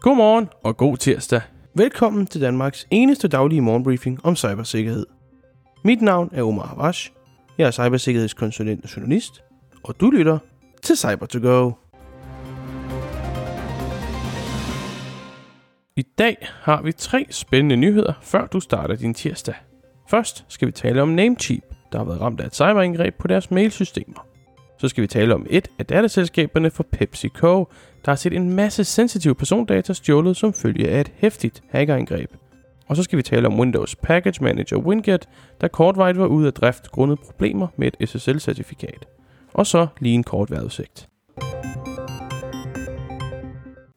Godmorgen 0.00 0.48
og 0.62 0.76
god 0.76 0.96
tirsdag. 0.96 1.40
Velkommen 1.74 2.26
til 2.26 2.40
Danmarks 2.40 2.86
eneste 2.90 3.28
daglige 3.28 3.60
morgenbriefing 3.60 4.26
om 4.26 4.36
cybersikkerhed. 4.36 5.06
Mit 5.84 6.02
navn 6.02 6.30
er 6.32 6.42
Omar 6.42 6.66
Havash. 6.66 7.12
Jeg 7.58 7.66
er 7.66 7.70
cybersikkerhedskonsulent 7.70 8.84
og 8.84 8.96
journalist, 8.96 9.42
og 9.84 10.00
du 10.00 10.10
lytter 10.10 10.38
til 10.82 10.96
cyber 10.96 11.26
to 11.26 11.38
go 11.42 11.72
I 15.96 16.02
dag 16.18 16.48
har 16.62 16.82
vi 16.82 16.92
tre 16.92 17.26
spændende 17.30 17.76
nyheder, 17.76 18.12
før 18.22 18.46
du 18.46 18.60
starter 18.60 18.96
din 18.96 19.14
tirsdag. 19.14 19.54
Først 20.10 20.44
skal 20.48 20.66
vi 20.68 20.72
tale 20.72 21.02
om 21.02 21.08
Namecheap, 21.08 21.64
der 21.92 21.98
har 21.98 22.04
været 22.04 22.20
ramt 22.20 22.40
af 22.40 22.46
et 22.46 22.54
cyberangreb 22.54 23.14
på 23.14 23.28
deres 23.28 23.50
mailsystemer. 23.50 24.29
Så 24.80 24.88
skal 24.88 25.02
vi 25.02 25.06
tale 25.06 25.34
om 25.34 25.46
et 25.50 25.68
af 25.78 25.86
datterselskaberne 25.86 26.70
for 26.70 26.86
PepsiCo, 26.92 27.68
der 28.04 28.10
har 28.10 28.16
set 28.16 28.32
en 28.32 28.54
masse 28.54 28.84
sensitive 28.84 29.34
persondata 29.34 29.92
stjålet 29.92 30.36
som 30.36 30.52
følge 30.52 30.88
af 30.88 31.00
et 31.00 31.12
hæftigt 31.16 31.62
hackerangreb. 31.70 32.30
Og 32.86 32.96
så 32.96 33.02
skal 33.02 33.16
vi 33.16 33.22
tale 33.22 33.46
om 33.46 33.60
Windows 33.60 33.96
Package 33.96 34.44
Manager 34.44 34.76
Winget, 34.76 35.28
der 35.60 35.68
kortvejt 35.68 36.18
var 36.18 36.26
ude 36.26 36.46
af 36.46 36.52
drift 36.52 36.90
grundet 36.90 37.18
problemer 37.20 37.66
med 37.76 37.86
et 37.86 38.10
SSL-certifikat. 38.10 39.04
Og 39.54 39.66
så 39.66 39.86
lige 40.00 40.14
en 40.14 40.24
kort 40.24 40.50
vejrudsigt. 40.50 41.08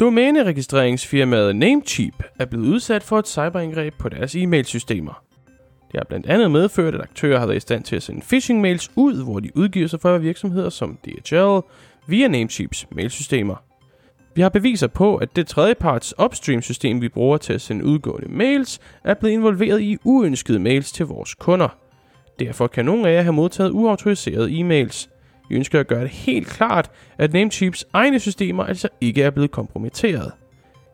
Domæneregistreringsfirmaet 0.00 1.56
Namecheap 1.56 2.22
er 2.38 2.44
blevet 2.44 2.66
udsat 2.66 3.02
for 3.02 3.18
et 3.18 3.28
cyberangreb 3.28 3.94
på 3.98 4.08
deres 4.08 4.34
e-mailsystemer. 4.34 5.27
Det 5.92 6.00
har 6.00 6.04
blandt 6.04 6.26
andet 6.26 6.50
medført, 6.50 6.94
at 6.94 7.00
aktører 7.00 7.38
har 7.38 7.46
været 7.46 7.56
i 7.56 7.60
stand 7.60 7.84
til 7.84 7.96
at 7.96 8.02
sende 8.02 8.20
phishing-mails 8.20 8.90
ud, 8.96 9.24
hvor 9.24 9.40
de 9.40 9.56
udgiver 9.56 9.88
sig 9.88 10.00
for 10.00 10.14
at 10.14 10.22
virksomheder 10.22 10.70
som 10.70 10.98
DHL 11.04 11.60
via 12.06 12.28
Namecheaps 12.28 12.86
mailsystemer. 12.90 13.56
Vi 14.34 14.42
har 14.42 14.48
beviser 14.48 14.86
på, 14.86 15.16
at 15.16 15.36
det 15.36 15.46
tredjeparts 15.46 16.14
upstream-system, 16.24 17.00
vi 17.00 17.08
bruger 17.08 17.36
til 17.36 17.52
at 17.52 17.60
sende 17.60 17.84
udgående 17.84 18.28
mails, 18.28 18.80
er 19.04 19.14
blevet 19.14 19.34
involveret 19.34 19.80
i 19.80 19.96
uønskede 20.04 20.58
mails 20.58 20.92
til 20.92 21.06
vores 21.06 21.34
kunder. 21.34 21.68
Derfor 22.38 22.66
kan 22.66 22.84
nogle 22.84 23.08
af 23.08 23.14
jer 23.14 23.22
have 23.22 23.32
modtaget 23.32 23.70
uautoriserede 23.70 24.50
e-mails. 24.50 25.08
Vi 25.48 25.56
ønsker 25.56 25.80
at 25.80 25.86
gøre 25.86 26.02
det 26.02 26.10
helt 26.10 26.46
klart, 26.46 26.90
at 27.18 27.32
Namecheaps 27.32 27.86
egne 27.92 28.20
systemer 28.20 28.64
altså 28.64 28.88
ikke 29.00 29.22
er 29.22 29.30
blevet 29.30 29.50
kompromitteret. 29.50 30.32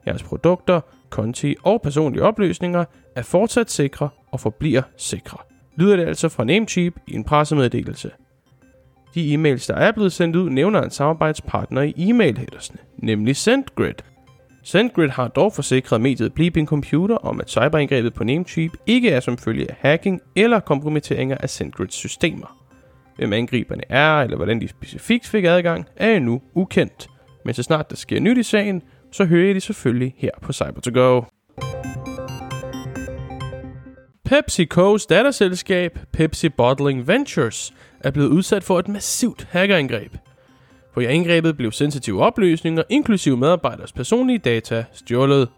Jeres 0.07 0.23
produkter, 0.23 0.81
konti 1.15 1.57
og 1.63 1.83
personlige 1.83 2.23
oplysninger 2.23 2.85
er 3.17 3.23
fortsat 3.23 3.71
sikre 3.71 4.09
og 4.33 4.41
forbliver 4.41 4.83
sikre. 4.97 5.39
Lyder 5.77 5.97
det 5.97 6.07
altså 6.07 6.29
fra 6.29 6.45
Namecheap 6.45 6.93
i 7.07 7.15
en 7.15 7.25
pressemeddelelse. 7.25 8.11
De 9.15 9.35
e-mails, 9.35 9.67
der 9.67 9.75
er 9.75 9.93
blevet 9.93 10.13
sendt 10.13 10.37
ud, 10.37 10.51
nævner 10.51 10.83
en 10.83 10.91
samarbejdspartner 10.91 11.83
i 11.83 11.95
e-mailhættersne, 11.97 12.79
nemlig 12.99 13.37
SendGrid. 13.37 13.95
SendGrid 14.63 15.09
har 15.09 15.29
dog 15.29 15.53
forsikret 15.53 16.01
mediet 16.01 16.35
Bleeping 16.35 16.69
Computer 16.69 17.17
om, 17.17 17.41
at 17.41 17.51
cyberangrebet 17.51 18.15
på 18.15 18.25
Namecheap 18.25 18.71
ikke 18.87 19.11
er 19.11 19.21
som 19.21 19.39
følge 19.39 19.71
af 19.71 19.77
hacking 19.79 20.21
eller 20.37 20.61
kompromitteringer 20.61 21.37
af 21.37 21.51
SendGrids 21.51 21.95
systemer. 21.95 22.59
Hvem 23.17 23.33
angriberne 23.33 23.83
er, 23.89 24.21
eller 24.21 24.37
hvordan 24.37 24.61
de 24.61 24.69
specifikt 24.69 25.27
fik 25.27 25.45
adgang, 25.45 25.87
er 25.97 26.17
endnu 26.17 26.43
ukendt. 26.55 27.09
Men 27.45 27.55
så 27.55 27.63
snart 27.63 27.91
der 27.91 27.97
sker 27.97 28.21
nyt 28.21 28.39
i 28.39 28.43
sagen, 28.43 28.83
så 29.15 29.25
hører 29.25 29.51
I 29.51 29.55
det 29.55 29.63
selvfølgelig 29.63 30.15
her 30.17 30.31
på 30.43 30.53
cyber 30.53 30.81
to 30.81 30.91
go 30.95 31.23
PepsiCo's 34.29 35.07
datterselskab 35.09 35.99
Pepsi 36.13 36.49
Bottling 36.49 37.09
Ventures 37.09 37.75
er 38.01 38.11
blevet 38.11 38.29
udsat 38.29 38.65
for 38.65 38.79
et 38.79 38.89
massivt 38.89 39.49
hackerangreb. 39.51 40.17
For 40.95 41.01
i 41.01 41.05
angrebet 41.05 41.57
blev 41.57 41.73
sensitive 41.73 42.23
oplysninger, 42.23 42.83
inklusive 42.89 43.37
medarbejderes 43.37 43.93
personlige 43.93 44.39
data, 44.39 44.85
stjålet. 44.93 45.49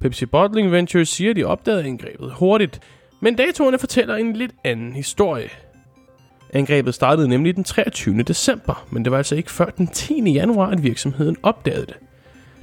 Pepsi 0.00 0.26
Bottling 0.26 0.72
Ventures 0.72 1.08
siger, 1.08 1.30
at 1.30 1.36
de 1.36 1.44
opdagede 1.44 1.84
angrebet 1.84 2.32
hurtigt, 2.32 2.80
men 3.20 3.36
datoerne 3.36 3.78
fortæller 3.78 4.16
en 4.16 4.32
lidt 4.32 4.52
anden 4.64 4.92
historie. 4.92 5.48
Angrebet 6.52 6.94
startede 6.94 7.28
nemlig 7.28 7.56
den 7.56 7.64
23. 7.64 8.22
december, 8.22 8.86
men 8.90 9.04
det 9.04 9.10
var 9.10 9.18
altså 9.18 9.36
ikke 9.36 9.50
før 9.50 9.66
den 9.66 9.86
10. 9.86 10.32
januar, 10.32 10.70
at 10.70 10.82
virksomheden 10.82 11.36
opdagede 11.42 11.86
det. 11.86 11.96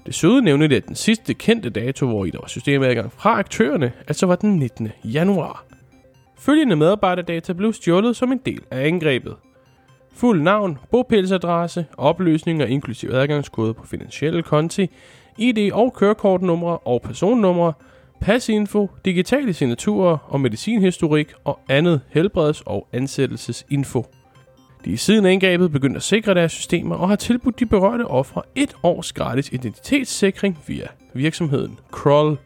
Desuden 0.05 0.43
nævner 0.43 0.67
det, 0.67 0.75
at 0.75 0.88
den 0.88 0.95
sidste 0.95 1.33
kendte 1.33 1.69
dato, 1.69 2.07
hvor 2.07 2.25
i 2.25 2.29
der 2.29 2.39
var 2.39 2.47
systemadgang 2.47 3.11
fra 3.11 3.39
aktørerne, 3.39 3.91
altså 4.07 4.25
var 4.25 4.35
den 4.35 4.55
19. 4.55 4.91
januar. 5.03 5.66
Følgende 6.38 6.75
medarbejderdata 6.75 7.53
blev 7.53 7.73
stjålet 7.73 8.15
som 8.15 8.31
en 8.31 8.41
del 8.45 8.61
af 8.71 8.88
angrebet. 8.88 9.35
Fuld 10.13 10.41
navn, 10.41 10.77
bopælsadresse, 10.91 11.85
opløsninger 11.97 12.65
inklusive 12.65 13.13
adgangskode 13.13 13.73
på 13.73 13.85
finansielle 13.85 14.44
konti, 14.44 14.89
ID- 15.38 15.71
og 15.73 15.94
kørekortnumre 15.94 16.77
og 16.77 17.01
personnumre, 17.01 17.73
pasinfo, 18.21 18.89
digitale 19.05 19.53
signaturer 19.53 20.17
og 20.27 20.41
medicinhistorik 20.41 21.33
og 21.44 21.59
andet 21.69 22.01
helbreds- 22.09 22.63
og 22.65 22.88
ansættelsesinfo. 22.94 24.05
De 24.86 24.94
er 24.94 24.97
siden 24.97 25.25
angrebet 25.25 25.72
begyndt 25.72 25.97
at 25.97 26.03
sikre 26.03 26.34
deres 26.34 26.52
systemer 26.52 26.96
og 26.96 27.09
har 27.09 27.16
tilbudt 27.16 27.59
de 27.59 27.66
berørte 27.66 28.08
ofre 28.08 28.41
et 28.56 28.75
års 28.84 29.13
gratis 29.13 29.50
identitetssikring 29.52 30.59
via 30.68 30.88
virksomheden 31.13 31.80
Kroll. 31.91 32.38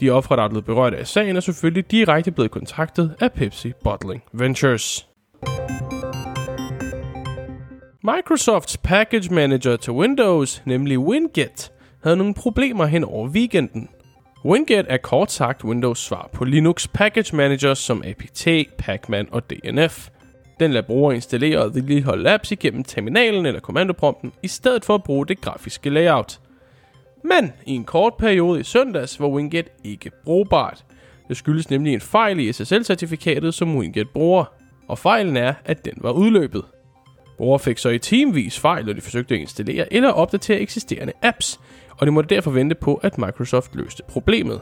De 0.00 0.10
ofre, 0.10 0.36
der 0.36 0.42
er 0.42 0.48
blevet 0.48 0.64
berørt 0.64 0.94
af 0.94 1.06
sagen, 1.06 1.36
er 1.36 1.40
selvfølgelig 1.40 1.90
direkte 1.90 2.30
blevet 2.30 2.50
kontaktet 2.50 3.14
af 3.20 3.32
Pepsi 3.32 3.72
Bottling 3.84 4.22
Ventures. 4.32 5.08
Microsofts 8.02 8.76
package 8.76 9.34
manager 9.34 9.76
til 9.76 9.92
Windows, 9.92 10.62
nemlig 10.66 10.98
Winget, 10.98 11.72
havde 12.02 12.16
nogle 12.16 12.34
problemer 12.34 12.86
hen 12.86 13.04
over 13.04 13.28
weekenden. 13.28 13.88
Winget 14.44 14.86
er 14.88 14.96
kort 14.96 15.32
sagt 15.32 15.64
Windows 15.64 15.98
svar 15.98 16.30
på 16.32 16.44
Linux 16.44 16.88
package 16.88 17.36
managers 17.36 17.78
som 17.78 18.02
apt, 18.06 18.46
pacman 18.78 19.28
og 19.30 19.50
DNF– 19.50 20.08
den 20.60 20.72
lader 20.72 20.86
bruger 20.86 21.12
installere 21.12 21.58
og 21.58 21.74
vedligeholde 21.74 22.30
apps 22.30 22.52
igennem 22.52 22.84
terminalen 22.84 23.46
eller 23.46 23.60
kommandoprompten, 23.60 24.32
i 24.42 24.48
stedet 24.48 24.84
for 24.84 24.94
at 24.94 25.02
bruge 25.02 25.26
det 25.26 25.40
grafiske 25.40 25.90
layout. 25.90 26.40
Men 27.24 27.52
i 27.66 27.74
en 27.74 27.84
kort 27.84 28.14
periode 28.14 28.60
i 28.60 28.64
søndags 28.64 29.20
var 29.20 29.28
Winget 29.28 29.68
ikke 29.84 30.10
brugbart. 30.24 30.84
Det 31.28 31.36
skyldes 31.36 31.70
nemlig 31.70 31.94
en 31.94 32.00
fejl 32.00 32.40
i 32.40 32.50
SSL-certifikatet, 32.52 33.50
som 33.50 33.76
Winget 33.76 34.10
bruger. 34.10 34.44
Og 34.88 34.98
fejlen 34.98 35.36
er, 35.36 35.54
at 35.64 35.84
den 35.84 35.94
var 35.96 36.10
udløbet. 36.10 36.62
Brugere 37.36 37.58
fik 37.58 37.78
så 37.78 37.88
i 37.88 37.98
teamvis 37.98 38.60
fejl, 38.60 38.86
når 38.86 38.92
de 38.92 39.00
forsøgte 39.00 39.34
at 39.34 39.40
installere 39.40 39.92
eller 39.92 40.10
opdatere 40.10 40.60
eksisterende 40.60 41.12
apps, 41.22 41.60
og 41.90 42.06
de 42.06 42.12
måtte 42.12 42.34
derfor 42.34 42.50
vente 42.50 42.74
på, 42.74 42.94
at 42.94 43.18
Microsoft 43.18 43.74
løste 43.74 44.02
problemet. 44.08 44.60